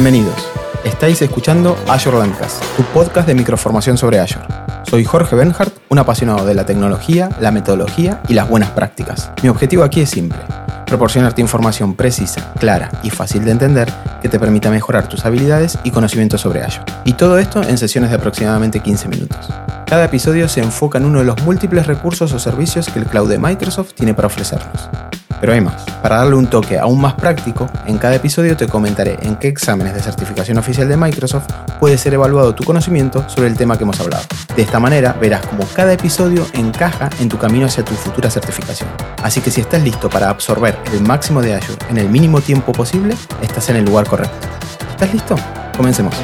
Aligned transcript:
Bienvenidos. 0.00 0.48
Estáis 0.84 1.20
escuchando 1.22 1.76
Azure 1.88 2.18
Landcast, 2.18 2.62
tu 2.76 2.84
podcast 2.84 3.26
de 3.26 3.34
microformación 3.34 3.98
sobre 3.98 4.20
Azure. 4.20 4.46
Soy 4.88 5.04
Jorge 5.04 5.34
Benhart, 5.34 5.74
un 5.88 5.98
apasionado 5.98 6.46
de 6.46 6.54
la 6.54 6.64
tecnología, 6.64 7.30
la 7.40 7.50
metodología 7.50 8.22
y 8.28 8.34
las 8.34 8.48
buenas 8.48 8.70
prácticas. 8.70 9.32
Mi 9.42 9.48
objetivo 9.48 9.82
aquí 9.82 10.00
es 10.00 10.10
simple, 10.10 10.38
proporcionarte 10.86 11.40
información 11.40 11.96
precisa, 11.96 12.52
clara 12.60 12.92
y 13.02 13.10
fácil 13.10 13.44
de 13.44 13.50
entender 13.50 13.92
que 14.22 14.28
te 14.28 14.38
permita 14.38 14.70
mejorar 14.70 15.08
tus 15.08 15.26
habilidades 15.26 15.76
y 15.82 15.90
conocimientos 15.90 16.42
sobre 16.42 16.62
Azure. 16.62 16.86
Y 17.04 17.14
todo 17.14 17.36
esto 17.36 17.60
en 17.64 17.76
sesiones 17.76 18.10
de 18.10 18.16
aproximadamente 18.18 18.78
15 18.78 19.08
minutos. 19.08 19.48
Cada 19.84 20.04
episodio 20.04 20.48
se 20.48 20.60
enfoca 20.60 20.98
en 20.98 21.06
uno 21.06 21.18
de 21.18 21.24
los 21.24 21.42
múltiples 21.42 21.88
recursos 21.88 22.32
o 22.32 22.38
servicios 22.38 22.88
que 22.88 23.00
el 23.00 23.06
cloud 23.06 23.28
de 23.28 23.40
Microsoft 23.40 23.94
tiene 23.94 24.14
para 24.14 24.28
ofrecernos. 24.28 24.88
Pero 25.40 25.52
hay 25.52 25.60
más. 25.60 25.82
Para 26.02 26.16
darle 26.16 26.36
un 26.36 26.48
toque 26.48 26.78
aún 26.78 27.00
más 27.00 27.14
práctico, 27.14 27.68
en 27.86 27.98
cada 27.98 28.16
episodio 28.16 28.56
te 28.56 28.66
comentaré 28.66 29.18
en 29.22 29.36
qué 29.36 29.48
exámenes 29.48 29.94
de 29.94 30.00
certificación 30.00 30.58
oficial 30.58 30.88
de 30.88 30.96
Microsoft 30.96 31.46
puede 31.78 31.98
ser 31.98 32.14
evaluado 32.14 32.54
tu 32.54 32.64
conocimiento 32.64 33.28
sobre 33.28 33.48
el 33.48 33.56
tema 33.56 33.76
que 33.76 33.84
hemos 33.84 34.00
hablado. 34.00 34.24
De 34.56 34.62
esta 34.62 34.80
manera 34.80 35.12
verás 35.20 35.46
cómo 35.46 35.64
cada 35.74 35.92
episodio 35.92 36.46
encaja 36.52 37.10
en 37.20 37.28
tu 37.28 37.38
camino 37.38 37.66
hacia 37.66 37.84
tu 37.84 37.94
futura 37.94 38.30
certificación. 38.30 38.88
Así 39.22 39.40
que 39.40 39.50
si 39.50 39.60
estás 39.60 39.82
listo 39.82 40.08
para 40.08 40.30
absorber 40.30 40.78
el 40.92 41.00
máximo 41.02 41.42
de 41.42 41.54
Azure 41.54 41.78
en 41.90 41.98
el 41.98 42.08
mínimo 42.08 42.40
tiempo 42.40 42.72
posible, 42.72 43.14
estás 43.42 43.68
en 43.70 43.76
el 43.76 43.84
lugar 43.84 44.06
correcto. 44.06 44.48
¿Estás 44.90 45.12
listo? 45.12 45.36
Comencemos. 45.76 46.14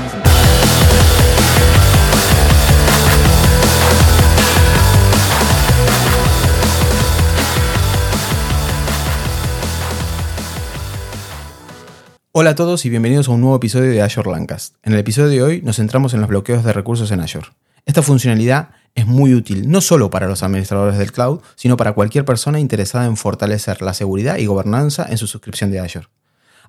Hola 12.37 12.51
a 12.51 12.54
todos 12.57 12.85
y 12.85 12.90
bienvenidos 12.90 13.29
a 13.29 13.30
un 13.30 13.43
nuevo 13.43 13.54
episodio 13.54 13.93
de 13.93 14.02
Azure 14.02 14.29
Landcast. 14.29 14.74
En 14.82 14.93
el 14.93 14.99
episodio 14.99 15.29
de 15.29 15.40
hoy 15.40 15.63
nos 15.63 15.77
centramos 15.77 16.15
en 16.15 16.21
los 16.21 16.29
bloqueos 16.29 16.65
de 16.65 16.73
recursos 16.73 17.13
en 17.13 17.21
Azure. 17.21 17.46
Esta 17.87 18.02
funcionalidad 18.02 18.71
es 18.96 19.07
muy 19.07 19.35
útil 19.35 19.71
no 19.71 19.80
solo 19.80 20.10
para 20.10 20.27
los 20.27 20.43
administradores 20.43 20.99
del 20.99 21.12
cloud, 21.12 21.43
sino 21.55 21.77
para 21.77 21.93
cualquier 21.93 22.24
persona 22.24 22.59
interesada 22.59 23.07
en 23.07 23.16
fortalecer 23.16 23.82
la 23.82 23.95
seguridad 23.95 24.38
y 24.38 24.46
gobernanza 24.46 25.07
en 25.09 25.16
su 25.16 25.29
suscripción 25.29 25.71
de 25.71 25.79
Azure. 25.79 26.09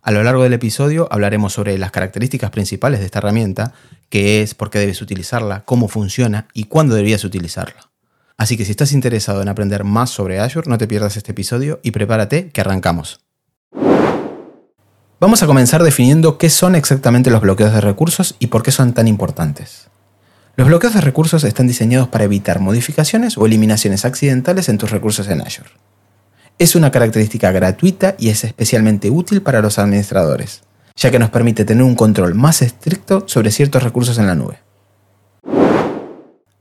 A 0.04 0.12
lo 0.12 0.22
largo 0.22 0.44
del 0.44 0.54
episodio 0.54 1.08
hablaremos 1.10 1.54
sobre 1.54 1.80
las 1.80 1.90
características 1.90 2.52
principales 2.52 3.00
de 3.00 3.08
esta 3.08 3.18
herramienta, 3.18 3.74
qué 4.10 4.44
es, 4.44 4.54
por 4.54 4.70
qué 4.70 4.78
debes 4.78 5.02
utilizarla, 5.02 5.64
cómo 5.66 5.88
funciona 5.88 6.48
y 6.54 6.66
cuándo 6.66 6.94
deberías 6.94 7.24
utilizarla. 7.24 7.90
Así 8.38 8.56
que 8.56 8.66
si 8.66 8.72
estás 8.72 8.92
interesado 8.92 9.42
en 9.42 9.48
aprender 9.48 9.84
más 9.84 10.12
sobre 10.12 10.40
Azure, 10.40 10.70
no 10.70 10.78
te 10.78 10.88
pierdas 10.88 11.18
este 11.18 11.32
episodio 11.32 11.80
y 11.82 11.90
prepárate 11.90 12.52
que 12.52 12.62
arrancamos. 12.62 13.25
Vamos 15.26 15.42
a 15.42 15.48
comenzar 15.48 15.82
definiendo 15.82 16.38
qué 16.38 16.52
son 16.52 16.76
exactamente 16.76 17.32
los 17.32 17.42
bloqueos 17.42 17.74
de 17.74 17.82
recursos 17.82 18.36
y 18.38 18.46
por 18.46 18.62
qué 18.62 18.70
son 18.70 18.94
tan 18.94 19.08
importantes. 19.08 19.88
Los 20.56 20.68
bloqueos 20.68 20.94
de 20.94 21.02
recursos 21.02 21.44
están 21.44 21.66
diseñados 21.66 22.10
para 22.10 22.26
evitar 22.26 22.60
modificaciones 22.60 23.36
o 23.36 23.48
eliminaciones 23.48 24.06
accidentales 24.06 24.70
en 24.70 24.78
tus 24.78 24.92
recursos 24.92 25.28
en 25.28 25.42
Azure. 25.42 25.72
Es 26.60 26.76
una 26.76 26.92
característica 26.92 27.52
gratuita 27.52 28.14
y 28.20 28.30
es 28.30 28.44
especialmente 28.44 29.10
útil 29.10 29.42
para 29.42 29.64
los 29.64 29.80
administradores, 29.80 30.62
ya 30.96 31.10
que 31.10 31.18
nos 31.18 31.32
permite 31.32 31.66
tener 31.66 31.84
un 31.84 31.96
control 31.96 32.36
más 32.36 32.62
estricto 32.62 33.24
sobre 33.26 33.50
ciertos 33.50 33.82
recursos 33.82 34.20
en 34.20 34.28
la 34.28 34.36
nube. 34.36 34.60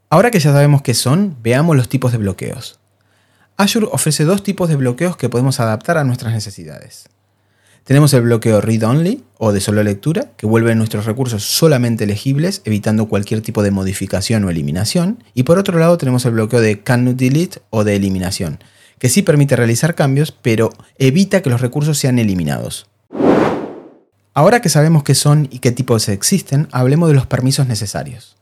Ahora 0.08 0.30
que 0.30 0.40
ya 0.40 0.52
sabemos 0.54 0.80
qué 0.80 0.94
son, 0.94 1.36
veamos 1.42 1.76
los 1.76 1.90
tipos 1.90 2.12
de 2.12 2.18
bloqueos. 2.18 2.80
Azure 3.58 3.88
ofrece 3.92 4.24
dos 4.24 4.42
tipos 4.42 4.70
de 4.70 4.76
bloqueos 4.76 5.18
que 5.18 5.28
podemos 5.28 5.60
adaptar 5.60 5.98
a 5.98 6.04
nuestras 6.04 6.32
necesidades. 6.32 7.10
Tenemos 7.84 8.14
el 8.14 8.22
bloqueo 8.22 8.62
read 8.62 8.82
only 8.82 9.24
o 9.36 9.52
de 9.52 9.60
solo 9.60 9.82
lectura, 9.82 10.30
que 10.38 10.46
vuelve 10.46 10.74
nuestros 10.74 11.04
recursos 11.04 11.44
solamente 11.44 12.06
legibles, 12.06 12.62
evitando 12.64 13.08
cualquier 13.08 13.42
tipo 13.42 13.62
de 13.62 13.70
modificación 13.70 14.42
o 14.44 14.50
eliminación. 14.50 15.22
Y 15.34 15.42
por 15.42 15.58
otro 15.58 15.78
lado 15.78 15.98
tenemos 15.98 16.24
el 16.24 16.32
bloqueo 16.32 16.62
de 16.62 16.80
cannot 16.80 17.16
delete 17.16 17.60
o 17.68 17.84
de 17.84 17.96
eliminación, 17.96 18.58
que 18.98 19.10
sí 19.10 19.20
permite 19.20 19.54
realizar 19.54 19.94
cambios, 19.94 20.32
pero 20.32 20.70
evita 20.96 21.42
que 21.42 21.50
los 21.50 21.60
recursos 21.60 21.98
sean 21.98 22.18
eliminados. 22.18 22.86
Ahora 24.32 24.62
que 24.62 24.70
sabemos 24.70 25.04
qué 25.04 25.14
son 25.14 25.46
y 25.50 25.58
qué 25.58 25.70
tipos 25.70 26.08
existen, 26.08 26.68
hablemos 26.72 27.10
de 27.10 27.16
los 27.16 27.26
permisos 27.26 27.68
necesarios. 27.68 28.38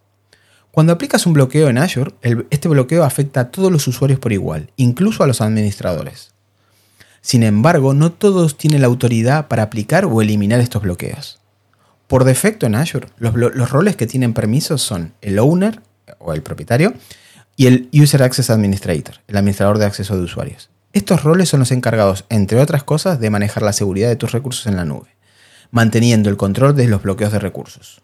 Cuando 0.70 0.92
aplicas 0.92 1.26
un 1.26 1.32
bloqueo 1.32 1.68
en 1.68 1.78
Azure, 1.78 2.12
este 2.50 2.68
bloqueo 2.68 3.02
afecta 3.02 3.40
a 3.40 3.50
todos 3.50 3.72
los 3.72 3.88
usuarios 3.88 4.20
por 4.20 4.32
igual, 4.32 4.70
incluso 4.76 5.24
a 5.24 5.26
los 5.26 5.40
administradores. 5.40 6.31
Sin 7.22 7.44
embargo, 7.44 7.94
no 7.94 8.12
todos 8.12 8.58
tienen 8.58 8.82
la 8.82 8.88
autoridad 8.88 9.46
para 9.46 9.62
aplicar 9.62 10.04
o 10.04 10.20
eliminar 10.20 10.60
estos 10.60 10.82
bloqueos. 10.82 11.38
Por 12.08 12.24
defecto 12.24 12.66
en 12.66 12.74
Azure, 12.74 13.06
los, 13.16 13.70
roles 13.70 13.96
que 13.96 14.08
tienen 14.08 14.34
permisos 14.34 14.82
son 14.82 15.14
el 15.22 15.38
owner 15.38 15.80
o 16.18 16.34
el 16.34 16.42
propietario 16.42 16.92
y 17.56 17.68
el 17.68 17.88
User 17.94 18.22
Access 18.22 18.50
Administrator, 18.50 19.20
el 19.28 19.36
administrador 19.36 19.78
de 19.78 19.86
acceso 19.86 20.16
de 20.16 20.24
usuarios. 20.24 20.68
Estos 20.92 21.22
roles 21.22 21.48
son 21.48 21.60
los 21.60 21.70
encargados, 21.70 22.26
entre 22.28 22.60
otras 22.60 22.82
cosas, 22.82 23.18
de 23.18 23.30
manejar 23.30 23.62
la 23.62 23.72
seguridad 23.72 24.08
de 24.08 24.16
tus 24.16 24.32
recursos 24.32 24.66
en 24.66 24.76
la 24.76 24.84
nube, 24.84 25.16
manteniendo 25.70 26.28
el 26.28 26.36
control 26.36 26.76
de 26.76 26.88
los 26.88 27.02
bloqueos 27.02 27.32
de 27.32 27.38
recursos. 27.38 28.02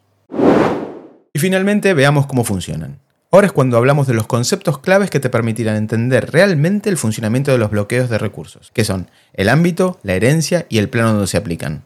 Y 1.35 1.39
finalmente 1.39 1.93
veamos 1.93 2.27
cómo 2.27 2.45
funcionan. 2.45 3.01
Ahora 3.31 3.47
es 3.47 3.53
cuando 3.53 3.77
hablamos 3.77 4.07
de 4.07 4.15
los 4.15 4.27
conceptos 4.27 4.79
claves 4.79 5.11
que 5.11 5.21
te 5.21 5.29
permitirán 5.29 5.77
entender 5.77 6.31
realmente 6.33 6.89
el 6.89 6.97
funcionamiento 6.97 7.53
de 7.53 7.59
los 7.59 7.71
bloqueos 7.71 8.09
de 8.09 8.17
recursos, 8.17 8.71
que 8.73 8.87
son 8.87 9.11
el 9.35 9.51
ámbito, 9.51 10.01
la 10.03 10.15
herencia 10.15 10.65
y 10.71 10.79
el 10.79 10.89
plano 10.89 11.13
donde 11.13 11.27
se 11.27 11.37
aplican. 11.37 11.85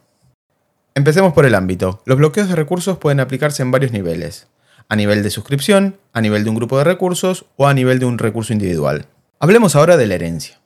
Empecemos 0.95 1.33
por 1.33 1.45
el 1.45 1.57
ámbito. 1.57 2.01
Los 2.07 2.19
bloqueos 2.19 2.49
de 2.49 2.55
recursos 2.55 2.99
pueden 2.99 3.19
aplicarse 3.19 3.63
en 3.63 3.73
varios 3.73 3.91
niveles. 3.91 4.47
A 4.89 4.95
nivel 4.95 5.25
de 5.25 5.31
suscripción, 5.31 5.97
a 6.13 6.21
nivel 6.21 6.45
de 6.45 6.51
un 6.51 6.57
grupo 6.57 6.79
de 6.79 6.85
recursos 6.85 7.47
o 7.57 7.67
a 7.67 7.75
nivel 7.75 7.99
de 7.99 8.05
un 8.05 8.19
recurso 8.19 8.53
individual. 8.53 9.07
Hablemos 9.41 9.75
ahora 9.75 9.97
de 9.97 10.07
la 10.07 10.15
herencia. 10.15 10.61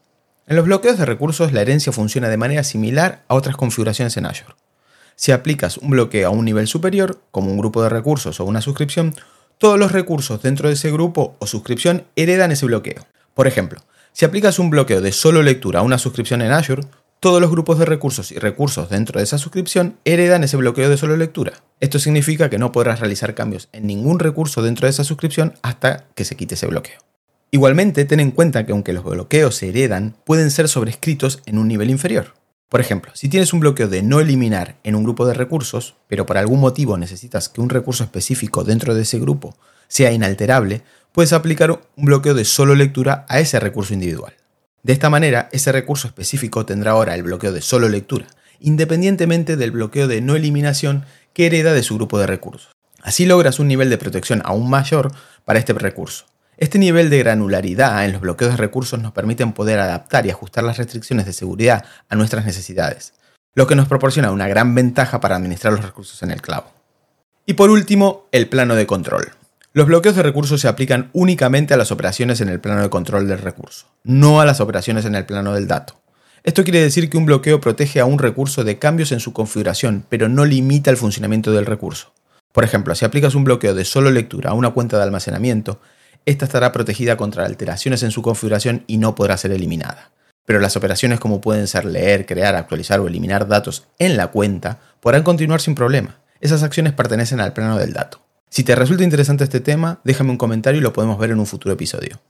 En 0.46 0.56
los 0.56 0.66
bloqueos 0.66 0.98
de 0.98 1.06
recursos 1.06 1.52
la 1.52 1.62
herencia 1.62 1.90
funciona 1.90 2.28
de 2.28 2.36
manera 2.36 2.64
similar 2.64 3.22
a 3.28 3.34
otras 3.34 3.56
configuraciones 3.56 4.16
en 4.18 4.26
Azure. 4.26 4.54
Si 5.14 5.32
aplicas 5.32 5.78
un 5.78 5.88
bloqueo 5.88 6.28
a 6.28 6.30
un 6.30 6.44
nivel 6.44 6.66
superior, 6.66 7.18
como 7.30 7.50
un 7.50 7.56
grupo 7.56 7.82
de 7.82 7.88
recursos 7.88 8.40
o 8.40 8.44
una 8.44 8.60
suscripción, 8.60 9.14
todos 9.58 9.78
los 9.78 9.92
recursos 9.92 10.42
dentro 10.42 10.68
de 10.68 10.74
ese 10.74 10.90
grupo 10.90 11.36
o 11.38 11.46
suscripción 11.46 12.04
heredan 12.16 12.52
ese 12.52 12.66
bloqueo. 12.66 13.06
Por 13.34 13.46
ejemplo, 13.46 13.80
si 14.12 14.24
aplicas 14.24 14.58
un 14.58 14.70
bloqueo 14.70 15.00
de 15.00 15.12
solo 15.12 15.42
lectura 15.42 15.80
a 15.80 15.82
una 15.82 15.98
suscripción 15.98 16.42
en 16.42 16.52
Azure, 16.52 16.82
todos 17.20 17.40
los 17.40 17.50
grupos 17.50 17.78
de 17.78 17.86
recursos 17.86 18.30
y 18.30 18.38
recursos 18.38 18.90
dentro 18.90 19.18
de 19.18 19.24
esa 19.24 19.38
suscripción 19.38 19.96
heredan 20.04 20.44
ese 20.44 20.56
bloqueo 20.56 20.90
de 20.90 20.98
solo 20.98 21.16
lectura. 21.16 21.54
Esto 21.80 21.98
significa 21.98 22.50
que 22.50 22.58
no 22.58 22.72
podrás 22.72 23.00
realizar 23.00 23.34
cambios 23.34 23.68
en 23.72 23.86
ningún 23.86 24.18
recurso 24.18 24.62
dentro 24.62 24.86
de 24.86 24.90
esa 24.90 25.04
suscripción 25.04 25.54
hasta 25.62 26.04
que 26.14 26.24
se 26.24 26.36
quite 26.36 26.54
ese 26.54 26.66
bloqueo. 26.66 26.98
Igualmente, 27.50 28.04
ten 28.04 28.20
en 28.20 28.32
cuenta 28.32 28.66
que 28.66 28.72
aunque 28.72 28.92
los 28.92 29.04
bloqueos 29.04 29.54
se 29.54 29.70
heredan, 29.70 30.16
pueden 30.24 30.50
ser 30.50 30.68
sobrescritos 30.68 31.42
en 31.46 31.58
un 31.58 31.68
nivel 31.68 31.90
inferior. 31.90 32.34
Por 32.68 32.80
ejemplo, 32.80 33.12
si 33.14 33.28
tienes 33.28 33.52
un 33.52 33.60
bloqueo 33.60 33.86
de 33.86 34.02
no 34.02 34.18
eliminar 34.18 34.76
en 34.82 34.96
un 34.96 35.04
grupo 35.04 35.24
de 35.26 35.34
recursos, 35.34 35.94
pero 36.08 36.26
por 36.26 36.36
algún 36.36 36.60
motivo 36.60 36.98
necesitas 36.98 37.48
que 37.48 37.60
un 37.60 37.68
recurso 37.68 38.02
específico 38.02 38.64
dentro 38.64 38.94
de 38.94 39.02
ese 39.02 39.20
grupo 39.20 39.56
sea 39.86 40.10
inalterable, 40.10 40.82
puedes 41.12 41.32
aplicar 41.32 41.70
un 41.70 42.04
bloqueo 42.04 42.34
de 42.34 42.44
solo 42.44 42.74
lectura 42.74 43.24
a 43.28 43.38
ese 43.38 43.60
recurso 43.60 43.94
individual. 43.94 44.34
De 44.82 44.92
esta 44.92 45.10
manera, 45.10 45.48
ese 45.52 45.70
recurso 45.70 46.08
específico 46.08 46.66
tendrá 46.66 46.92
ahora 46.92 47.14
el 47.14 47.22
bloqueo 47.22 47.52
de 47.52 47.60
solo 47.60 47.88
lectura, 47.88 48.26
independientemente 48.58 49.56
del 49.56 49.70
bloqueo 49.70 50.08
de 50.08 50.20
no 50.20 50.34
eliminación 50.34 51.04
que 51.32 51.46
hereda 51.46 51.72
de 51.72 51.84
su 51.84 51.94
grupo 51.94 52.18
de 52.18 52.26
recursos. 52.26 52.72
Así 53.02 53.26
logras 53.26 53.60
un 53.60 53.68
nivel 53.68 53.90
de 53.90 53.98
protección 53.98 54.42
aún 54.44 54.68
mayor 54.68 55.12
para 55.44 55.60
este 55.60 55.72
recurso. 55.72 56.26
Este 56.58 56.78
nivel 56.78 57.10
de 57.10 57.18
granularidad 57.18 58.06
en 58.06 58.12
los 58.12 58.22
bloqueos 58.22 58.52
de 58.52 58.56
recursos 58.56 58.98
nos 58.98 59.12
permiten 59.12 59.52
poder 59.52 59.78
adaptar 59.78 60.24
y 60.24 60.30
ajustar 60.30 60.64
las 60.64 60.78
restricciones 60.78 61.26
de 61.26 61.34
seguridad 61.34 61.84
a 62.08 62.16
nuestras 62.16 62.46
necesidades, 62.46 63.12
lo 63.54 63.66
que 63.66 63.76
nos 63.76 63.88
proporciona 63.88 64.30
una 64.30 64.48
gran 64.48 64.74
ventaja 64.74 65.20
para 65.20 65.36
administrar 65.36 65.74
los 65.74 65.84
recursos 65.84 66.22
en 66.22 66.30
el 66.30 66.40
cloud. 66.40 66.64
Y 67.44 67.54
por 67.54 67.68
último, 67.68 68.26
el 68.32 68.48
plano 68.48 68.74
de 68.74 68.86
control. 68.86 69.32
Los 69.74 69.86
bloqueos 69.86 70.16
de 70.16 70.22
recursos 70.22 70.62
se 70.62 70.68
aplican 70.68 71.10
únicamente 71.12 71.74
a 71.74 71.76
las 71.76 71.92
operaciones 71.92 72.40
en 72.40 72.48
el 72.48 72.58
plano 72.58 72.80
de 72.80 72.88
control 72.88 73.28
del 73.28 73.38
recurso, 73.38 73.86
no 74.02 74.40
a 74.40 74.46
las 74.46 74.60
operaciones 74.60 75.04
en 75.04 75.14
el 75.14 75.26
plano 75.26 75.52
del 75.52 75.68
dato. 75.68 76.00
Esto 76.42 76.64
quiere 76.64 76.80
decir 76.80 77.10
que 77.10 77.18
un 77.18 77.26
bloqueo 77.26 77.60
protege 77.60 78.00
a 78.00 78.06
un 78.06 78.18
recurso 78.18 78.64
de 78.64 78.78
cambios 78.78 79.12
en 79.12 79.20
su 79.20 79.34
configuración, 79.34 80.06
pero 80.08 80.30
no 80.30 80.46
limita 80.46 80.90
el 80.90 80.96
funcionamiento 80.96 81.52
del 81.52 81.66
recurso. 81.66 82.14
Por 82.52 82.64
ejemplo, 82.64 82.94
si 82.94 83.04
aplicas 83.04 83.34
un 83.34 83.44
bloqueo 83.44 83.74
de 83.74 83.84
solo 83.84 84.10
lectura 84.10 84.52
a 84.52 84.54
una 84.54 84.70
cuenta 84.70 84.96
de 84.96 85.02
almacenamiento, 85.02 85.80
esta 86.26 86.44
estará 86.44 86.72
protegida 86.72 87.16
contra 87.16 87.46
alteraciones 87.46 88.02
en 88.02 88.10
su 88.10 88.20
configuración 88.20 88.82
y 88.88 88.98
no 88.98 89.14
podrá 89.14 89.36
ser 89.36 89.52
eliminada. 89.52 90.10
Pero 90.44 90.58
las 90.58 90.76
operaciones 90.76 91.20
como 91.20 91.40
pueden 91.40 91.68
ser 91.68 91.84
leer, 91.84 92.26
crear, 92.26 92.56
actualizar 92.56 93.00
o 93.00 93.06
eliminar 93.06 93.46
datos 93.46 93.84
en 93.98 94.16
la 94.16 94.26
cuenta 94.28 94.80
podrán 95.00 95.22
continuar 95.22 95.60
sin 95.60 95.76
problema. 95.76 96.18
Esas 96.40 96.64
acciones 96.64 96.92
pertenecen 96.92 97.40
al 97.40 97.52
plano 97.52 97.78
del 97.78 97.92
dato. 97.92 98.20
Si 98.50 98.64
te 98.64 98.74
resulta 98.74 99.04
interesante 99.04 99.44
este 99.44 99.60
tema, 99.60 100.00
déjame 100.04 100.30
un 100.30 100.38
comentario 100.38 100.80
y 100.80 100.82
lo 100.82 100.92
podemos 100.92 101.18
ver 101.18 101.30
en 101.30 101.38
un 101.38 101.46
futuro 101.46 101.74
episodio. 101.74 102.20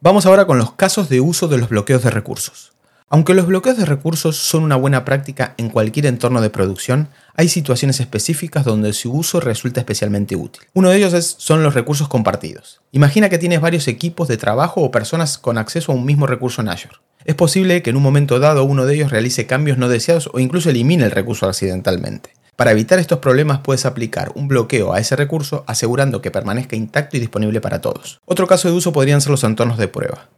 Vamos 0.00 0.26
ahora 0.26 0.46
con 0.46 0.58
los 0.58 0.72
casos 0.72 1.08
de 1.08 1.20
uso 1.20 1.46
de 1.46 1.58
los 1.58 1.68
bloqueos 1.68 2.02
de 2.02 2.10
recursos. 2.10 2.72
Aunque 3.12 3.34
los 3.34 3.48
bloqueos 3.48 3.76
de 3.76 3.86
recursos 3.86 4.36
son 4.36 4.62
una 4.62 4.76
buena 4.76 5.04
práctica 5.04 5.54
en 5.56 5.68
cualquier 5.68 6.06
entorno 6.06 6.40
de 6.40 6.48
producción, 6.48 7.08
hay 7.34 7.48
situaciones 7.48 7.98
específicas 7.98 8.64
donde 8.64 8.92
su 8.92 9.12
uso 9.12 9.40
resulta 9.40 9.80
especialmente 9.80 10.36
útil. 10.36 10.62
Uno 10.74 10.90
de 10.90 10.98
ellos 10.98 11.36
son 11.38 11.64
los 11.64 11.74
recursos 11.74 12.06
compartidos. 12.06 12.80
Imagina 12.92 13.28
que 13.28 13.38
tienes 13.38 13.60
varios 13.60 13.88
equipos 13.88 14.28
de 14.28 14.36
trabajo 14.36 14.82
o 14.82 14.92
personas 14.92 15.38
con 15.38 15.58
acceso 15.58 15.90
a 15.90 15.96
un 15.96 16.04
mismo 16.04 16.28
recurso 16.28 16.62
en 16.62 16.68
Azure. 16.68 16.98
Es 17.24 17.34
posible 17.34 17.82
que 17.82 17.90
en 17.90 17.96
un 17.96 18.04
momento 18.04 18.38
dado 18.38 18.62
uno 18.62 18.86
de 18.86 18.94
ellos 18.94 19.10
realice 19.10 19.44
cambios 19.44 19.76
no 19.76 19.88
deseados 19.88 20.30
o 20.32 20.38
incluso 20.38 20.70
elimine 20.70 21.02
el 21.02 21.10
recurso 21.10 21.48
accidentalmente. 21.48 22.30
Para 22.54 22.70
evitar 22.70 23.00
estos 23.00 23.18
problemas 23.18 23.58
puedes 23.58 23.86
aplicar 23.86 24.30
un 24.36 24.46
bloqueo 24.46 24.92
a 24.92 25.00
ese 25.00 25.16
recurso 25.16 25.64
asegurando 25.66 26.22
que 26.22 26.30
permanezca 26.30 26.76
intacto 26.76 27.16
y 27.16 27.20
disponible 27.20 27.60
para 27.60 27.80
todos. 27.80 28.20
Otro 28.24 28.46
caso 28.46 28.68
de 28.68 28.74
uso 28.74 28.92
podrían 28.92 29.20
ser 29.20 29.32
los 29.32 29.42
entornos 29.42 29.78
de 29.78 29.88
prueba. 29.88 30.28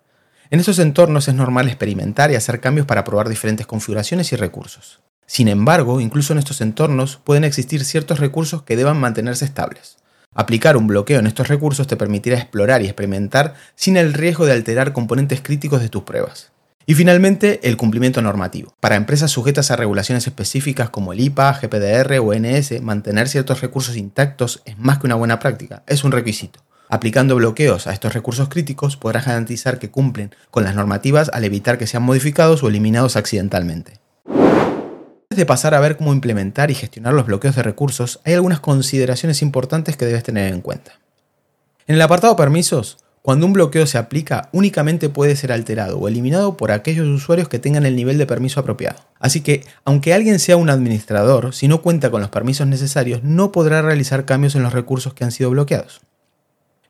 En 0.52 0.60
estos 0.60 0.78
entornos 0.80 1.28
es 1.28 1.34
normal 1.34 1.66
experimentar 1.66 2.30
y 2.30 2.34
hacer 2.34 2.60
cambios 2.60 2.86
para 2.86 3.04
probar 3.04 3.30
diferentes 3.30 3.66
configuraciones 3.66 4.34
y 4.34 4.36
recursos. 4.36 5.00
Sin 5.24 5.48
embargo, 5.48 5.98
incluso 5.98 6.34
en 6.34 6.38
estos 6.38 6.60
entornos 6.60 7.16
pueden 7.24 7.44
existir 7.44 7.86
ciertos 7.86 8.20
recursos 8.20 8.62
que 8.62 8.76
deban 8.76 9.00
mantenerse 9.00 9.46
estables. 9.46 9.96
Aplicar 10.34 10.76
un 10.76 10.86
bloqueo 10.86 11.20
en 11.20 11.26
estos 11.26 11.48
recursos 11.48 11.86
te 11.86 11.96
permitirá 11.96 12.36
explorar 12.36 12.82
y 12.82 12.84
experimentar 12.84 13.54
sin 13.76 13.96
el 13.96 14.12
riesgo 14.12 14.44
de 14.44 14.52
alterar 14.52 14.92
componentes 14.92 15.40
críticos 15.40 15.80
de 15.80 15.88
tus 15.88 16.02
pruebas. 16.02 16.52
Y 16.84 16.96
finalmente, 16.96 17.60
el 17.62 17.78
cumplimiento 17.78 18.20
normativo. 18.20 18.74
Para 18.78 18.96
empresas 18.96 19.30
sujetas 19.30 19.70
a 19.70 19.76
regulaciones 19.76 20.26
específicas 20.26 20.90
como 20.90 21.14
el 21.14 21.20
IPA, 21.20 21.60
GPDR 21.62 22.18
o 22.18 22.34
NS, 22.34 22.82
mantener 22.82 23.30
ciertos 23.30 23.62
recursos 23.62 23.96
intactos 23.96 24.60
es 24.66 24.78
más 24.78 24.98
que 24.98 25.06
una 25.06 25.14
buena 25.14 25.38
práctica, 25.38 25.82
es 25.86 26.04
un 26.04 26.12
requisito. 26.12 26.60
Aplicando 26.94 27.36
bloqueos 27.36 27.86
a 27.86 27.94
estos 27.94 28.12
recursos 28.12 28.50
críticos 28.50 28.98
podrás 28.98 29.24
garantizar 29.24 29.78
que 29.78 29.90
cumplen 29.90 30.34
con 30.50 30.62
las 30.62 30.74
normativas 30.74 31.30
al 31.32 31.42
evitar 31.42 31.78
que 31.78 31.86
sean 31.86 32.02
modificados 32.02 32.62
o 32.62 32.68
eliminados 32.68 33.16
accidentalmente. 33.16 33.98
Antes 34.26 35.38
de 35.38 35.46
pasar 35.46 35.72
a 35.72 35.80
ver 35.80 35.96
cómo 35.96 36.12
implementar 36.12 36.70
y 36.70 36.74
gestionar 36.74 37.14
los 37.14 37.24
bloqueos 37.24 37.56
de 37.56 37.62
recursos, 37.62 38.20
hay 38.26 38.34
algunas 38.34 38.60
consideraciones 38.60 39.40
importantes 39.40 39.96
que 39.96 40.04
debes 40.04 40.22
tener 40.22 40.52
en 40.52 40.60
cuenta. 40.60 41.00
En 41.86 41.94
el 41.94 42.02
apartado 42.02 42.36
permisos, 42.36 42.98
cuando 43.22 43.46
un 43.46 43.54
bloqueo 43.54 43.86
se 43.86 43.96
aplica, 43.96 44.50
únicamente 44.52 45.08
puede 45.08 45.34
ser 45.34 45.50
alterado 45.50 45.98
o 45.98 46.08
eliminado 46.08 46.58
por 46.58 46.72
aquellos 46.72 47.08
usuarios 47.08 47.48
que 47.48 47.58
tengan 47.58 47.86
el 47.86 47.96
nivel 47.96 48.18
de 48.18 48.26
permiso 48.26 48.60
apropiado. 48.60 49.00
Así 49.18 49.40
que, 49.40 49.64
aunque 49.86 50.12
alguien 50.12 50.38
sea 50.38 50.58
un 50.58 50.68
administrador, 50.68 51.54
si 51.54 51.68
no 51.68 51.80
cuenta 51.80 52.10
con 52.10 52.20
los 52.20 52.28
permisos 52.28 52.66
necesarios, 52.66 53.22
no 53.22 53.50
podrá 53.50 53.80
realizar 53.80 54.26
cambios 54.26 54.56
en 54.56 54.62
los 54.62 54.74
recursos 54.74 55.14
que 55.14 55.24
han 55.24 55.32
sido 55.32 55.48
bloqueados. 55.48 56.02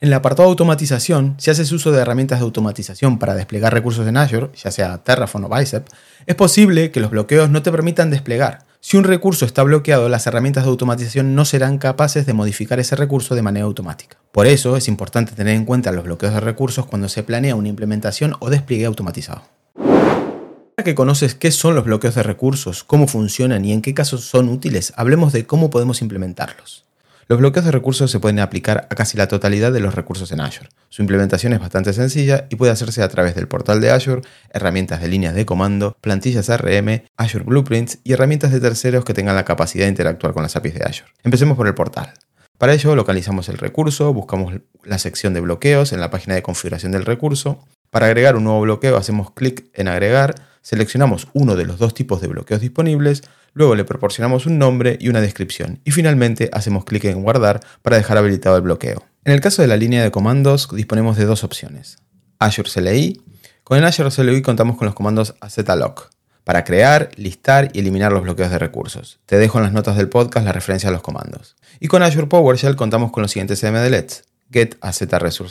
En 0.02 0.08
el 0.08 0.14
apartado 0.14 0.49
de 0.49 0.54
automatización, 0.54 1.37
si 1.38 1.52
haces 1.52 1.70
uso 1.70 1.93
de 1.93 2.00
herramientas 2.00 2.40
de 2.40 2.44
automatización 2.44 3.20
para 3.20 3.37
desplegar 3.37 3.72
recursos 3.72 4.04
en 4.08 4.16
Azure, 4.16 4.50
ya 4.60 4.72
sea 4.72 4.99
Terraform 4.99 5.44
o 5.44 5.49
Bicep, 5.49 5.87
es 6.26 6.34
posible 6.34 6.90
que 6.90 6.99
los 6.99 7.12
bloqueos 7.12 7.50
no 7.50 7.62
te 7.62 7.70
permitan 7.70 8.10
desplegar. 8.10 8.64
Si 8.81 8.96
un 8.96 9.04
recurso 9.04 9.46
está 9.46 9.62
bloqueado, 9.62 10.08
las 10.08 10.26
herramientas 10.26 10.64
de 10.64 10.70
automatización 10.70 11.37
no 11.37 11.44
serán 11.44 11.78
capaces 11.78 12.26
de 12.26 12.32
modificar 12.32 12.81
ese 12.81 12.96
recurso 12.96 13.37
de 13.37 13.43
manera 13.43 13.64
automática. 13.64 14.16
Por 14.32 14.49
eso 14.49 14.76
es 14.76 14.88
importante 14.88 15.37
tener 15.37 15.54
en 15.54 15.64
cuenta 15.64 15.93
los 15.93 16.02
bloqueos 16.02 16.34
de 16.34 16.40
recursos 16.40 16.84
cuando 16.84 17.08
se 17.08 17.22
planea 17.22 17.54
una 17.54 17.69
implementación 17.69 18.34
o 18.40 18.50
despliegue 18.50 18.87
automatizado. 18.87 19.44
Ahora 19.76 20.82
que 20.84 20.96
conoces 20.96 21.37
qué 21.37 21.52
son 21.52 21.76
los 21.76 21.84
bloqueos 21.84 22.16
de 22.16 22.25
recursos, 22.25 22.82
cómo 22.82 23.06
funcionan 23.06 23.64
y 23.64 23.72
en 23.72 23.82
qué 23.82 23.94
casos 23.94 24.25
son 24.25 24.49
útiles, 24.49 24.93
hablemos 24.96 25.32
de 25.32 25.46
cómo 25.46 25.70
podemos 25.70 26.02
implementarlos. 26.02 26.87
Los 27.28 27.38
bloqueos 27.38 27.64
de 27.64 27.70
recursos 27.70 28.10
se 28.10 28.19
pueden 28.19 28.40
aplicar 28.40 28.88
a 28.90 28.94
casi 28.94 29.16
la 29.16 29.28
totalidad 29.28 29.72
de 29.72 29.80
los 29.80 29.94
recursos 29.94 30.32
en 30.32 30.40
Azure. 30.40 30.69
Su 30.88 31.02
implementación 31.02 31.52
es 31.52 31.60
bastante 31.60 31.92
sencilla 31.92 32.46
y 32.50 32.56
puede 32.56 32.72
hacerse 32.72 33.02
a 33.02 33.08
través 33.08 33.34
del 33.34 33.48
portal 33.48 33.80
de 33.80 33.90
Azure, 33.90 34.22
herramientas 34.50 35.00
de 35.00 35.08
líneas 35.08 35.34
de 35.34 35.46
comando, 35.46 35.96
plantillas 36.00 36.48
RM, 36.48 37.04
Azure 37.16 37.44
Blueprints 37.44 37.98
y 38.02 38.12
herramientas 38.12 38.50
de 38.50 38.60
terceros 38.60 39.04
que 39.04 39.14
tengan 39.14 39.36
la 39.36 39.44
capacidad 39.44 39.84
de 39.84 39.90
interactuar 39.90 40.32
con 40.32 40.42
las 40.42 40.56
APIs 40.56 40.74
de 40.74 40.84
Azure. 40.84 41.10
Empecemos 41.22 41.56
por 41.56 41.69
el 41.69 41.74
portal. 41.74 42.12
Para 42.58 42.74
ello 42.74 42.94
localizamos 42.94 43.48
el 43.48 43.58
recurso, 43.58 44.12
buscamos 44.12 44.54
la 44.84 44.98
sección 44.98 45.34
de 45.34 45.40
bloqueos 45.40 45.92
en 45.92 46.00
la 46.00 46.10
página 46.10 46.34
de 46.34 46.42
configuración 46.42 46.92
del 46.92 47.04
recurso. 47.04 47.64
Para 47.90 48.06
agregar 48.06 48.36
un 48.36 48.44
nuevo 48.44 48.60
bloqueo 48.60 48.96
hacemos 48.96 49.32
clic 49.32 49.66
en 49.75 49.88
agregar, 49.88 50.34
seleccionamos 50.60 51.28
uno 51.32 51.56
de 51.56 51.66
los 51.66 51.78
dos 51.78 51.92
tipos 51.92 52.20
de 52.20 52.28
bloqueos 52.28 52.60
disponibles, 52.60 53.22
Luego 53.54 53.75
le 53.75 53.84
proporcionamos 53.84 54.46
un 54.46 54.58
nombre 54.58 54.96
y 55.00 55.08
una 55.08 55.20
descripción. 55.20 55.81
Y 55.84 55.90
finalmente 55.90 56.50
hacemos 56.52 56.84
clic 56.84 57.04
en 57.04 57.22
guardar 57.22 57.60
para 57.82 57.96
dejar 57.96 58.19
habilitado 58.19 58.56
el 58.56 58.62
bloqueo. 58.62 59.04
En 59.25 59.32
el 59.32 59.40
caso 59.40 59.62
de 59.62 59.69
la 59.69 59.76
línea 59.76 60.02
de 60.02 60.10
comandos 60.10 60.69
disponemos 60.75 61.16
de 61.16 61.26
dos 61.26 61.44
opciones. 61.44 61.99
Azure 62.38 62.70
CLI. 62.70 63.22
Con 63.64 63.78
el 63.78 63.84
Azure 63.84 64.10
CLI 64.10 64.43
contamos 64.43 64.76
con 64.76 64.87
los 64.87 64.94
comandos 64.94 65.34
azlock 65.40 66.10
para 66.44 66.64
crear, 66.64 67.10
listar 67.16 67.70
y 67.72 67.81
eliminar 67.81 68.12
los 68.12 68.22
bloqueos 68.22 68.50
de 68.50 68.58
recursos. 68.58 69.20
Te 69.26 69.38
dejo 69.38 69.58
en 69.58 69.64
las 69.64 69.72
notas 69.72 69.96
del 69.96 70.08
podcast 70.08 70.44
la 70.44 70.52
referencia 70.52 70.88
a 70.88 70.93
los 70.93 71.02
comandos. 71.02 71.56
Y 71.78 71.88
con 71.88 72.02
Azure 72.02 72.26
PowerShell 72.26 72.76
contamos 72.76 73.12
con 73.12 73.22
los 73.22 73.31
siguientes 73.31 73.60
CMDLETs. 73.60 74.25
Get 74.52 74.76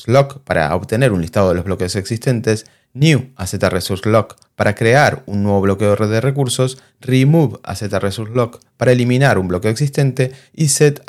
Lock 0.05 0.41
para 0.43 0.75
obtener 0.75 1.11
un 1.11 1.21
listado 1.21 1.49
de 1.49 1.55
los 1.55 1.65
bloqueos 1.65 1.95
existentes, 1.95 2.65
New 2.93 3.31
Lock 4.05 4.35
para 4.55 4.75
crear 4.75 5.23
un 5.25 5.43
nuevo 5.43 5.61
bloqueo 5.61 5.95
de 5.95 6.21
recursos, 6.21 6.77
Remove 6.99 7.59
Lock 8.33 8.59
para 8.77 8.91
eliminar 8.91 9.37
un 9.37 9.47
bloqueo 9.47 9.71
existente 9.71 10.31
y 10.53 10.67
Set 10.67 11.01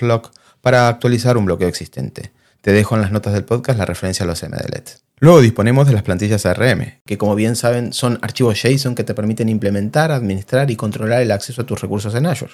Lock 0.00 0.30
para 0.60 0.88
actualizar 0.88 1.36
un 1.36 1.46
bloqueo 1.46 1.68
existente. 1.68 2.30
Te 2.60 2.72
dejo 2.72 2.94
en 2.94 3.02
las 3.02 3.12
notas 3.12 3.32
del 3.32 3.44
podcast 3.44 3.78
la 3.78 3.84
referencia 3.84 4.24
a 4.24 4.26
los 4.26 4.42
MDLET. 4.42 4.98
Luego 5.20 5.40
disponemos 5.40 5.86
de 5.86 5.94
las 5.94 6.02
plantillas 6.02 6.46
ARM, 6.46 7.00
que 7.04 7.18
como 7.18 7.34
bien 7.34 7.56
saben 7.56 7.92
son 7.92 8.18
archivos 8.22 8.60
JSON 8.60 8.94
que 8.94 9.04
te 9.04 9.14
permiten 9.14 9.48
implementar, 9.48 10.12
administrar 10.12 10.70
y 10.70 10.76
controlar 10.76 11.22
el 11.22 11.32
acceso 11.32 11.62
a 11.62 11.66
tus 11.66 11.80
recursos 11.80 12.14
en 12.14 12.26
Azure. 12.26 12.52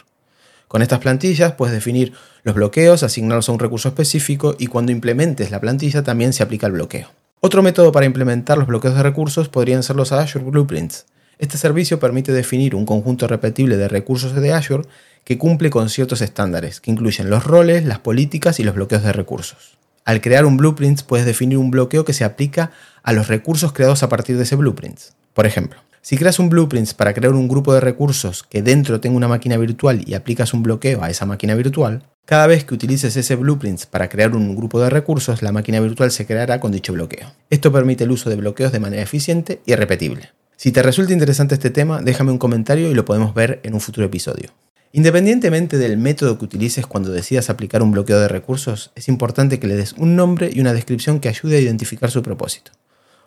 Con 0.68 0.80
estas 0.80 1.00
plantillas 1.00 1.52
puedes 1.52 1.74
definir 1.74 2.14
los 2.42 2.54
bloqueos, 2.54 3.02
asignarlos 3.02 3.48
a 3.48 3.52
un 3.52 3.58
recurso 3.58 3.88
específico 3.88 4.56
y 4.58 4.66
cuando 4.66 4.92
implementes 4.92 5.50
la 5.50 5.60
plantilla 5.60 6.02
también 6.02 6.32
se 6.32 6.42
aplica 6.42 6.66
el 6.66 6.72
bloqueo. 6.72 7.10
Otro 7.46 7.62
método 7.62 7.92
para 7.92 8.06
implementar 8.06 8.56
los 8.56 8.66
bloqueos 8.66 8.94
de 8.94 9.02
recursos 9.02 9.50
podrían 9.50 9.82
ser 9.82 9.96
los 9.96 10.12
Azure 10.12 10.46
Blueprints. 10.46 11.04
Este 11.38 11.58
servicio 11.58 12.00
permite 12.00 12.32
definir 12.32 12.74
un 12.74 12.86
conjunto 12.86 13.28
repetible 13.28 13.76
de 13.76 13.86
recursos 13.86 14.34
de 14.34 14.50
Azure 14.50 14.88
que 15.24 15.36
cumple 15.36 15.68
con 15.68 15.90
ciertos 15.90 16.22
estándares, 16.22 16.80
que 16.80 16.90
incluyen 16.90 17.28
los 17.28 17.44
roles, 17.44 17.84
las 17.84 17.98
políticas 17.98 18.60
y 18.60 18.64
los 18.64 18.74
bloqueos 18.74 19.02
de 19.02 19.12
recursos. 19.12 19.76
Al 20.06 20.22
crear 20.22 20.46
un 20.46 20.56
blueprint 20.56 21.02
puedes 21.02 21.26
definir 21.26 21.58
un 21.58 21.70
bloqueo 21.70 22.06
que 22.06 22.14
se 22.14 22.24
aplica 22.24 22.70
a 23.02 23.12
los 23.12 23.28
recursos 23.28 23.74
creados 23.74 24.02
a 24.02 24.08
partir 24.08 24.38
de 24.38 24.44
ese 24.44 24.56
blueprint. 24.56 24.98
Por 25.34 25.44
ejemplo, 25.44 25.78
si 26.04 26.18
creas 26.18 26.38
un 26.38 26.50
blueprint 26.50 26.92
para 26.92 27.14
crear 27.14 27.32
un 27.32 27.48
grupo 27.48 27.72
de 27.72 27.80
recursos 27.80 28.42
que 28.42 28.60
dentro 28.60 29.00
tenga 29.00 29.16
una 29.16 29.26
máquina 29.26 29.56
virtual 29.56 30.02
y 30.06 30.12
aplicas 30.12 30.52
un 30.52 30.62
bloqueo 30.62 31.02
a 31.02 31.08
esa 31.08 31.24
máquina 31.24 31.54
virtual, 31.54 32.02
cada 32.26 32.46
vez 32.46 32.64
que 32.64 32.74
utilices 32.74 33.16
ese 33.16 33.36
blueprint 33.36 33.86
para 33.86 34.10
crear 34.10 34.36
un 34.36 34.54
grupo 34.54 34.78
de 34.82 34.90
recursos, 34.90 35.40
la 35.40 35.50
máquina 35.50 35.80
virtual 35.80 36.10
se 36.10 36.26
creará 36.26 36.60
con 36.60 36.72
dicho 36.72 36.92
bloqueo. 36.92 37.32
Esto 37.48 37.72
permite 37.72 38.04
el 38.04 38.10
uso 38.10 38.28
de 38.28 38.36
bloqueos 38.36 38.70
de 38.70 38.80
manera 38.80 39.02
eficiente 39.02 39.62
y 39.64 39.74
repetible. 39.76 40.32
Si 40.56 40.72
te 40.72 40.82
resulta 40.82 41.14
interesante 41.14 41.54
este 41.54 41.70
tema, 41.70 42.02
déjame 42.02 42.32
un 42.32 42.38
comentario 42.38 42.90
y 42.90 42.94
lo 42.94 43.06
podemos 43.06 43.32
ver 43.32 43.60
en 43.62 43.72
un 43.72 43.80
futuro 43.80 44.06
episodio. 44.06 44.50
Independientemente 44.92 45.78
del 45.78 45.96
método 45.96 46.36
que 46.38 46.44
utilices 46.44 46.86
cuando 46.86 47.12
decidas 47.12 47.48
aplicar 47.48 47.82
un 47.82 47.92
bloqueo 47.92 48.20
de 48.20 48.28
recursos, 48.28 48.92
es 48.94 49.08
importante 49.08 49.58
que 49.58 49.68
le 49.68 49.76
des 49.76 49.94
un 49.94 50.16
nombre 50.16 50.50
y 50.52 50.60
una 50.60 50.74
descripción 50.74 51.18
que 51.18 51.30
ayude 51.30 51.56
a 51.56 51.60
identificar 51.60 52.10
su 52.10 52.20
propósito. 52.20 52.72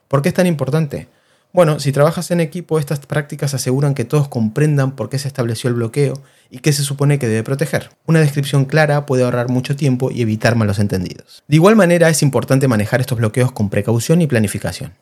¿Por 0.08 0.22
qué 0.22 0.30
es 0.30 0.36
tan 0.36 0.46
importante? 0.46 1.08
Bueno, 1.54 1.80
si 1.80 1.92
trabajas 1.92 2.30
en 2.32 2.40
equipo, 2.40 2.78
estas 2.78 3.00
prácticas 3.00 3.54
aseguran 3.54 3.96
que 3.96 4.06
todos 4.06 4.28
comprendan 4.28 4.96
por 4.96 5.10
qué 5.10 5.18
se 5.18 5.28
estableció 5.28 5.70
el 5.70 5.76
bloqueo 5.76 6.22
y 6.50 6.60
qué 6.60 6.74
se 6.74 6.84
supone 6.84 7.20
que 7.20 7.28
debe 7.28 7.44
proteger. 7.44 7.90
Una 8.06 8.20
descripción 8.20 8.66
clara 8.66 9.06
puede 9.06 9.24
ahorrar 9.24 9.50
mucho 9.50 9.76
tiempo 9.76 10.12
y 10.12 10.22
evitar 10.22 10.56
malos 10.56 10.78
entendidos. 10.78 11.44
De 11.48 11.56
igual 11.56 11.76
manera, 11.76 12.10
es 12.10 12.22
importante 12.22 12.68
manejar 12.68 13.00
estos 13.00 13.18
bloqueos 13.18 13.52
con 13.54 13.70
precaución 13.70 14.22
y 14.22 14.28
planificación. 14.28 14.94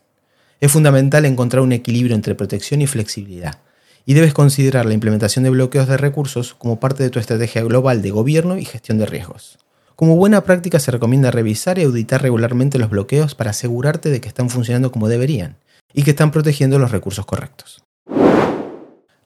Es 0.62 0.72
fundamental 0.72 1.26
encontrar 1.26 1.62
un 1.62 1.74
equilibrio 1.74 2.16
entre 2.16 2.36
protección 2.36 2.82
y 2.82 2.88
flexibilidad, 2.88 3.60
y 4.06 4.14
debes 4.14 4.34
considerar 4.34 4.86
la 4.86 4.94
implementación 4.94 5.44
de 5.44 5.50
bloqueos 5.50 5.88
de 5.88 5.98
recursos 5.98 6.54
como 6.54 6.80
parte 6.80 7.04
de 7.04 7.10
tu 7.10 7.20
estrategia 7.20 7.64
global 7.64 8.02
de 8.02 8.12
gobierno 8.12 8.58
y 8.58 8.66
gestión 8.66 9.00
de 9.00 9.08
riesgos. 9.08 9.58
Como 9.96 10.16
buena 10.16 10.44
práctica 10.44 10.80
se 10.80 10.92
recomienda 10.92 11.32
revisar 11.32 11.80
y 11.80 11.84
auditar 11.84 12.22
regularmente 12.22 12.80
los 12.80 12.90
bloqueos 12.90 13.34
para 13.34 13.52
asegurarte 13.52 14.10
de 14.10 14.22
que 14.22 14.28
están 14.28 14.50
funcionando 14.50 14.92
como 14.92 15.10
deberían 15.10 15.58
y 15.96 16.04
que 16.04 16.12
están 16.12 16.32
protegiendo 16.32 16.78
los 16.78 16.92
recursos 16.92 17.26
correctos. 17.26 17.84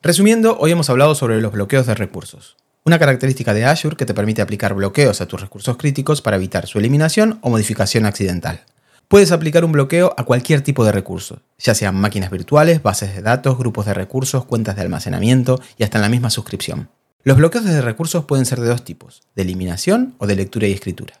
Resumiendo, 0.02 0.56
hoy 0.58 0.70
hemos 0.70 0.88
hablado 0.88 1.14
sobre 1.14 1.40
los 1.42 1.52
bloqueos 1.52 1.86
de 1.86 1.94
recursos, 1.94 2.56
una 2.84 2.98
característica 2.98 3.52
de 3.52 3.66
Azure 3.66 3.96
que 3.96 4.06
te 4.06 4.14
permite 4.14 4.40
aplicar 4.40 4.72
bloqueos 4.72 5.20
a 5.20 5.26
tus 5.26 5.40
recursos 5.40 5.76
críticos 5.76 6.22
para 6.22 6.36
evitar 6.36 6.66
su 6.66 6.78
eliminación 6.78 7.38
o 7.42 7.50
modificación 7.50 8.06
accidental. 8.06 8.64
Puedes 9.08 9.32
aplicar 9.32 9.64
un 9.64 9.72
bloqueo 9.72 10.14
a 10.16 10.24
cualquier 10.24 10.62
tipo 10.62 10.84
de 10.84 10.92
recurso, 10.92 11.42
ya 11.58 11.74
sean 11.74 11.96
máquinas 11.96 12.30
virtuales, 12.30 12.82
bases 12.82 13.14
de 13.14 13.22
datos, 13.22 13.58
grupos 13.58 13.84
de 13.84 13.92
recursos, 13.92 14.44
cuentas 14.44 14.76
de 14.76 14.82
almacenamiento 14.82 15.60
y 15.76 15.82
hasta 15.82 15.98
en 15.98 16.02
la 16.02 16.08
misma 16.08 16.30
suscripción. 16.30 16.88
Los 17.22 17.36
bloqueos 17.36 17.64
de 17.64 17.82
recursos 17.82 18.24
pueden 18.24 18.46
ser 18.46 18.60
de 18.60 18.68
dos 18.68 18.84
tipos, 18.84 19.22
de 19.34 19.42
eliminación 19.42 20.14
o 20.18 20.26
de 20.26 20.36
lectura 20.36 20.68
y 20.68 20.72
escritura. 20.72 21.18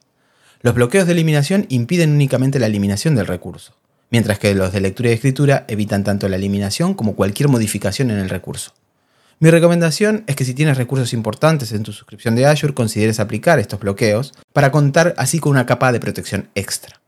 Los 0.62 0.74
bloqueos 0.74 1.06
de 1.06 1.12
eliminación 1.12 1.66
impiden 1.68 2.12
únicamente 2.12 2.58
la 2.58 2.66
eliminación 2.66 3.16
del 3.16 3.26
recurso, 3.26 3.74
mientras 4.10 4.38
que 4.38 4.54
los 4.54 4.72
de 4.72 4.80
lectura 4.80 5.10
y 5.10 5.14
escritura 5.14 5.64
evitan 5.68 6.04
tanto 6.04 6.28
la 6.28 6.36
eliminación 6.36 6.94
como 6.94 7.14
cualquier 7.14 7.48
modificación 7.48 8.10
en 8.10 8.18
el 8.18 8.28
recurso. 8.28 8.72
Mi 9.38 9.50
recomendación 9.50 10.24
es 10.26 10.36
que 10.36 10.44
si 10.44 10.52
tienes 10.52 10.76
recursos 10.76 11.14
importantes 11.14 11.72
en 11.72 11.82
tu 11.82 11.92
suscripción 11.92 12.34
de 12.36 12.44
Azure, 12.44 12.74
consideres 12.74 13.20
aplicar 13.20 13.58
estos 13.58 13.80
bloqueos 13.80 14.34
para 14.52 14.70
contar 14.70 15.14
así 15.16 15.38
con 15.38 15.52
una 15.52 15.64
capa 15.64 15.92
de 15.92 16.00
protección 16.00 16.50
extra. 16.54 17.00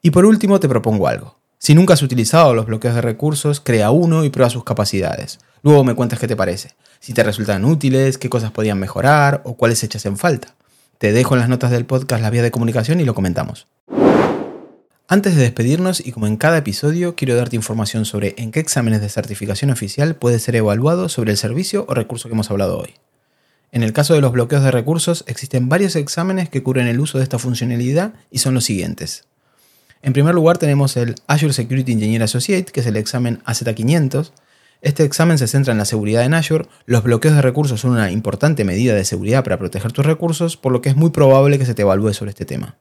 Y 0.00 0.10
por 0.10 0.24
último 0.24 0.58
te 0.58 0.68
propongo 0.68 1.08
algo. 1.08 1.38
Si 1.58 1.74
nunca 1.74 1.94
has 1.94 2.02
utilizado 2.02 2.54
los 2.54 2.66
bloqueos 2.66 2.94
de 2.94 3.02
recursos, 3.02 3.60
crea 3.60 3.90
uno 3.90 4.24
y 4.24 4.30
prueba 4.30 4.48
sus 4.48 4.64
capacidades. 4.64 5.38
Luego 5.62 5.84
me 5.84 5.94
cuentas 5.94 6.18
qué 6.18 6.28
te 6.28 6.36
parece, 6.36 6.76
si 7.00 7.12
te 7.12 7.22
resultan 7.22 7.64
útiles, 7.64 8.18
qué 8.18 8.30
cosas 8.30 8.52
podían 8.52 8.78
mejorar 8.78 9.42
o 9.44 9.56
cuáles 9.56 9.82
echas 9.82 10.06
en 10.06 10.16
falta. 10.16 10.54
Te 10.98 11.12
dejo 11.12 11.34
en 11.34 11.40
las 11.40 11.48
notas 11.48 11.70
del 11.70 11.84
podcast 11.84 12.22
la 12.22 12.30
vía 12.30 12.42
de 12.42 12.50
comunicación 12.50 13.00
y 13.00 13.04
lo 13.04 13.14
comentamos. 13.14 13.66
Antes 15.08 15.36
de 15.36 15.42
despedirnos 15.42 16.04
y 16.04 16.10
como 16.10 16.26
en 16.26 16.36
cada 16.36 16.58
episodio, 16.58 17.14
quiero 17.14 17.36
darte 17.36 17.54
información 17.54 18.04
sobre 18.04 18.34
en 18.38 18.50
qué 18.50 18.58
exámenes 18.58 19.00
de 19.00 19.08
certificación 19.08 19.70
oficial 19.70 20.16
puede 20.16 20.40
ser 20.40 20.56
evaluado 20.56 21.08
sobre 21.08 21.30
el 21.30 21.36
servicio 21.36 21.86
o 21.88 21.94
recurso 21.94 22.28
que 22.28 22.34
hemos 22.34 22.50
hablado 22.50 22.76
hoy. 22.76 22.94
En 23.70 23.84
el 23.84 23.92
caso 23.92 24.14
de 24.14 24.20
los 24.20 24.32
bloqueos 24.32 24.64
de 24.64 24.72
recursos, 24.72 25.22
existen 25.28 25.68
varios 25.68 25.94
exámenes 25.94 26.48
que 26.48 26.64
cubren 26.64 26.88
el 26.88 26.98
uso 26.98 27.18
de 27.18 27.24
esta 27.24 27.38
funcionalidad 27.38 28.14
y 28.32 28.38
son 28.38 28.54
los 28.54 28.64
siguientes. 28.64 29.28
En 30.02 30.12
primer 30.12 30.34
lugar 30.34 30.58
tenemos 30.58 30.96
el 30.96 31.14
Azure 31.28 31.52
Security 31.52 31.92
Engineer 31.92 32.24
Associate, 32.24 32.72
que 32.72 32.80
es 32.80 32.86
el 32.86 32.96
examen 32.96 33.40
AZ500. 33.44 34.32
Este 34.82 35.04
examen 35.04 35.38
se 35.38 35.46
centra 35.46 35.70
en 35.70 35.78
la 35.78 35.84
seguridad 35.84 36.24
en 36.24 36.34
Azure. 36.34 36.66
Los 36.84 37.04
bloqueos 37.04 37.36
de 37.36 37.42
recursos 37.42 37.80
son 37.80 37.92
una 37.92 38.10
importante 38.10 38.64
medida 38.64 38.94
de 38.94 39.04
seguridad 39.04 39.44
para 39.44 39.58
proteger 39.58 39.92
tus 39.92 40.04
recursos, 40.04 40.56
por 40.56 40.72
lo 40.72 40.82
que 40.82 40.88
es 40.88 40.96
muy 40.96 41.10
probable 41.10 41.60
que 41.60 41.66
se 41.66 41.74
te 41.74 41.82
evalúe 41.82 42.12
sobre 42.12 42.30
este 42.30 42.44
tema. 42.44 42.76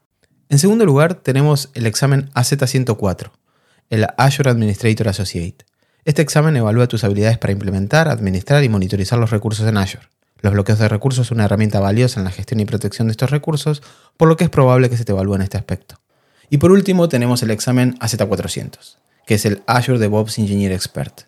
En 0.56 0.60
segundo 0.60 0.86
lugar, 0.86 1.16
tenemos 1.16 1.70
el 1.74 1.86
examen 1.86 2.32
AZ104, 2.34 3.32
el 3.90 4.08
Azure 4.16 4.50
Administrator 4.50 5.10
Associate. 5.10 5.66
Este 6.06 6.22
examen 6.22 6.56
evalúa 6.56 6.88
tus 6.88 7.04
habilidades 7.04 7.38
para 7.38 7.52
implementar, 7.52 8.08
administrar 8.08 8.64
y 8.64 8.70
monitorizar 8.70 9.20
los 9.20 9.32
recursos 9.32 9.68
en 9.68 9.76
Azure. 9.76 10.08
Los 10.40 10.54
bloqueos 10.54 10.80
de 10.80 10.88
recursos 10.88 11.28
son 11.28 11.40
una 11.40 11.44
herramienta 11.44 11.82
valiosa 11.82 12.22
en 12.22 12.24
la 12.24 12.32
gestión 12.32 12.62
y 12.62 12.66
protección 12.66 13.10
de 13.10 13.12
estos 13.12 13.32
recursos, 13.32 13.84
por 14.16 14.30
lo 14.30 14.38
que 14.38 14.46
es 14.46 14.50
probable 14.50 14.90
que 14.90 14.96
se 14.96 15.04
te 15.04 15.12
evalúe 15.12 15.36
en 15.36 15.42
este 15.42 15.58
aspecto. 15.58 16.00
Y 16.50 16.60
por 16.60 16.72
último, 16.72 17.10
tenemos 17.10 17.44
el 17.44 17.52
examen 17.52 18.00
AZ400, 18.00 18.96
que 19.28 19.36
es 19.36 19.46
el 19.46 19.62
Azure 19.68 20.00
DevOps 20.00 20.40
Engineer 20.40 20.72
Expert. 20.72 21.24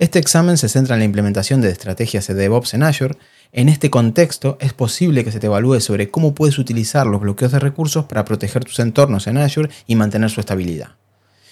Este 0.00 0.18
examen 0.18 0.58
se 0.58 0.68
centra 0.68 0.96
en 0.96 0.98
la 0.98 1.04
implementación 1.04 1.60
de 1.60 1.70
estrategias 1.70 2.26
de 2.26 2.34
DevOps 2.34 2.74
en 2.74 2.82
Azure 2.82 3.16
en 3.54 3.68
este 3.68 3.90
contexto, 3.90 4.56
es 4.60 4.72
posible 4.72 5.24
que 5.24 5.30
se 5.30 5.38
te 5.38 5.46
evalúe 5.46 5.80
sobre 5.80 6.10
cómo 6.10 6.34
puedes 6.34 6.58
utilizar 6.58 7.06
los 7.06 7.20
bloqueos 7.20 7.52
de 7.52 7.58
recursos 7.58 8.06
para 8.06 8.24
proteger 8.24 8.64
tus 8.64 8.78
entornos 8.78 9.26
en 9.26 9.36
Azure 9.36 9.68
y 9.86 9.94
mantener 9.94 10.30
su 10.30 10.40
estabilidad. 10.40 10.92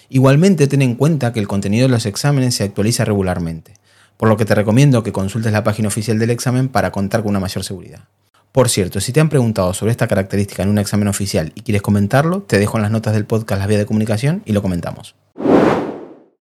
Igualmente, 0.09 0.65
ten 0.65 0.81
en 0.81 0.95
cuenta 0.95 1.31
que 1.31 1.39
el 1.39 1.47
contenido 1.47 1.87
de 1.87 1.91
los 1.91 2.07
exámenes 2.07 2.55
se 2.55 2.63
actualiza 2.63 3.05
regularmente, 3.05 3.75
por 4.17 4.29
lo 4.29 4.35
que 4.35 4.45
te 4.45 4.55
recomiendo 4.55 5.03
que 5.03 5.11
consultes 5.11 5.51
la 5.51 5.63
página 5.63 5.89
oficial 5.89 6.17
del 6.17 6.31
examen 6.31 6.69
para 6.69 6.91
contar 6.91 7.21
con 7.21 7.29
una 7.29 7.39
mayor 7.39 7.63
seguridad. 7.63 8.05
Por 8.51 8.67
cierto, 8.67 8.99
si 8.99 9.13
te 9.13 9.19
han 9.19 9.29
preguntado 9.29 9.71
sobre 9.75 9.91
esta 9.91 10.07
característica 10.07 10.63
en 10.63 10.69
un 10.69 10.79
examen 10.79 11.07
oficial 11.07 11.51
y 11.53 11.61
quieres 11.61 11.83
comentarlo, 11.83 12.41
te 12.41 12.57
dejo 12.57 12.77
en 12.77 12.81
las 12.81 12.91
notas 12.91 13.13
del 13.13 13.25
podcast 13.25 13.61
la 13.61 13.67
vía 13.67 13.77
de 13.77 13.85
comunicación 13.85 14.41
y 14.45 14.53
lo 14.53 14.63
comentamos. 14.63 15.13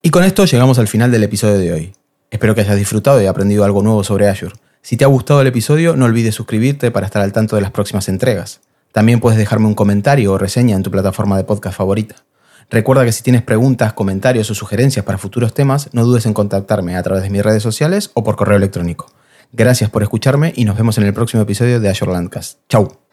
Y 0.01 0.09
con 0.09 0.23
esto 0.23 0.45
llegamos 0.45 0.79
al 0.79 0.87
final 0.87 1.11
del 1.11 1.23
episodio 1.23 1.59
de 1.59 1.71
hoy. 1.71 1.93
Espero 2.31 2.55
que 2.55 2.61
hayas 2.61 2.77
disfrutado 2.77 3.21
y 3.21 3.27
aprendido 3.27 3.63
algo 3.63 3.83
nuevo 3.83 4.03
sobre 4.03 4.27
Azure. 4.27 4.55
Si 4.85 4.97
te 4.97 5.03
ha 5.03 5.07
gustado 5.07 5.41
el 5.41 5.47
episodio, 5.47 5.95
no 5.95 6.05
olvides 6.05 6.35
suscribirte 6.35 6.91
para 6.91 7.07
estar 7.07 7.23
al 7.23 7.33
tanto 7.33 7.55
de 7.55 7.63
las 7.63 7.71
próximas 7.71 8.07
entregas. 8.07 8.61
También 8.91 9.19
puedes 9.19 9.39
dejarme 9.39 9.65
un 9.65 9.73
comentario 9.73 10.31
o 10.31 10.37
reseña 10.37 10.75
en 10.75 10.83
tu 10.83 10.91
plataforma 10.91 11.37
de 11.37 11.43
podcast 11.43 11.75
favorita. 11.75 12.17
Recuerda 12.69 13.03
que 13.03 13.11
si 13.11 13.23
tienes 13.23 13.41
preguntas, 13.41 13.93
comentarios 13.93 14.51
o 14.51 14.53
sugerencias 14.53 15.03
para 15.03 15.17
futuros 15.17 15.55
temas, 15.55 15.89
no 15.91 16.05
dudes 16.05 16.27
en 16.27 16.35
contactarme 16.35 16.95
a 16.95 17.01
través 17.01 17.23
de 17.23 17.31
mis 17.31 17.41
redes 17.41 17.63
sociales 17.63 18.11
o 18.13 18.23
por 18.23 18.35
correo 18.35 18.57
electrónico. 18.57 19.11
Gracias 19.51 19.89
por 19.89 20.03
escucharme 20.03 20.53
y 20.55 20.65
nos 20.65 20.77
vemos 20.77 20.99
en 20.99 21.05
el 21.05 21.15
próximo 21.15 21.41
episodio 21.41 21.79
de 21.79 21.89
Azure 21.89 22.11
Landcast. 22.11 22.59
Chau. 22.69 23.04